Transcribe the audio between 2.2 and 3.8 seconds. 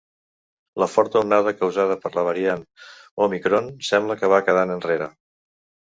variant òmicron